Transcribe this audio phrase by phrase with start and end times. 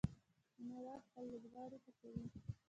[0.57, 2.25] مینه وال خپل لوبغاړي هڅوي.